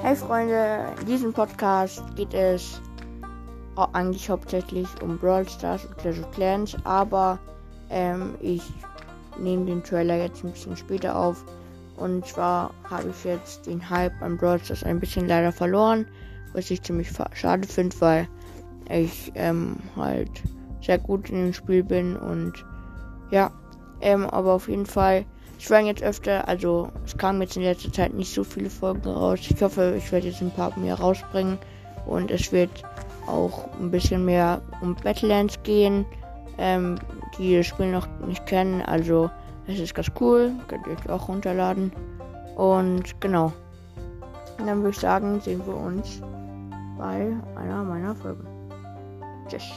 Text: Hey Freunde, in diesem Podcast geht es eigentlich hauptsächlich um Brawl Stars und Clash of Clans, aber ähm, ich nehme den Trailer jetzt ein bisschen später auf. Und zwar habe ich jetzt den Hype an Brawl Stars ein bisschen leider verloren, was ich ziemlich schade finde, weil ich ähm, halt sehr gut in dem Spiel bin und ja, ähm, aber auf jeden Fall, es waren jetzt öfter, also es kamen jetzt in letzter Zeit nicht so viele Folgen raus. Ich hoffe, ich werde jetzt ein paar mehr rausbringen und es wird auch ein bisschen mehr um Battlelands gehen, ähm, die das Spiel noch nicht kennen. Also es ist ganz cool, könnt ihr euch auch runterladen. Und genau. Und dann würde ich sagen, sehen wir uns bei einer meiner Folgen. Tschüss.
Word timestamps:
Hey 0.00 0.14
Freunde, 0.14 0.86
in 1.00 1.06
diesem 1.06 1.32
Podcast 1.32 2.04
geht 2.14 2.32
es 2.32 2.80
eigentlich 3.92 4.30
hauptsächlich 4.30 4.86
um 5.02 5.18
Brawl 5.18 5.46
Stars 5.48 5.84
und 5.84 5.98
Clash 5.98 6.20
of 6.20 6.30
Clans, 6.30 6.76
aber 6.84 7.40
ähm, 7.90 8.36
ich 8.40 8.62
nehme 9.40 9.66
den 9.66 9.82
Trailer 9.82 10.16
jetzt 10.16 10.44
ein 10.44 10.52
bisschen 10.52 10.76
später 10.76 11.16
auf. 11.16 11.44
Und 11.96 12.24
zwar 12.24 12.72
habe 12.88 13.08
ich 13.10 13.24
jetzt 13.24 13.66
den 13.66 13.90
Hype 13.90 14.12
an 14.22 14.36
Brawl 14.36 14.60
Stars 14.60 14.84
ein 14.84 15.00
bisschen 15.00 15.26
leider 15.26 15.50
verloren, 15.50 16.06
was 16.52 16.70
ich 16.70 16.80
ziemlich 16.80 17.10
schade 17.34 17.66
finde, 17.66 18.00
weil 18.00 18.28
ich 18.88 19.32
ähm, 19.34 19.78
halt 19.96 20.30
sehr 20.80 20.98
gut 20.98 21.28
in 21.28 21.46
dem 21.46 21.52
Spiel 21.52 21.82
bin 21.82 22.16
und 22.16 22.64
ja, 23.32 23.50
ähm, 24.00 24.26
aber 24.26 24.52
auf 24.52 24.68
jeden 24.68 24.86
Fall, 24.86 25.24
es 25.58 25.70
waren 25.70 25.86
jetzt 25.86 26.02
öfter, 26.02 26.46
also 26.46 26.90
es 27.04 27.16
kamen 27.16 27.42
jetzt 27.42 27.56
in 27.56 27.62
letzter 27.62 27.92
Zeit 27.92 28.14
nicht 28.14 28.32
so 28.32 28.44
viele 28.44 28.70
Folgen 28.70 29.08
raus. 29.08 29.40
Ich 29.42 29.60
hoffe, 29.60 29.94
ich 29.98 30.10
werde 30.12 30.28
jetzt 30.28 30.40
ein 30.40 30.52
paar 30.52 30.76
mehr 30.78 30.94
rausbringen 30.94 31.58
und 32.06 32.30
es 32.30 32.52
wird 32.52 32.70
auch 33.26 33.68
ein 33.80 33.90
bisschen 33.90 34.24
mehr 34.24 34.60
um 34.80 34.94
Battlelands 34.94 35.62
gehen, 35.64 36.06
ähm, 36.58 36.98
die 37.38 37.56
das 37.56 37.66
Spiel 37.66 37.90
noch 37.90 38.06
nicht 38.26 38.46
kennen. 38.46 38.82
Also 38.82 39.30
es 39.66 39.78
ist 39.80 39.94
ganz 39.94 40.08
cool, 40.20 40.52
könnt 40.68 40.86
ihr 40.86 40.92
euch 40.92 41.10
auch 41.10 41.28
runterladen. 41.28 41.92
Und 42.56 43.20
genau. 43.20 43.52
Und 44.58 44.66
dann 44.66 44.78
würde 44.78 44.90
ich 44.90 44.98
sagen, 44.98 45.40
sehen 45.40 45.62
wir 45.66 45.76
uns 45.76 46.20
bei 46.98 47.32
einer 47.56 47.84
meiner 47.84 48.14
Folgen. 48.14 48.46
Tschüss. 49.48 49.72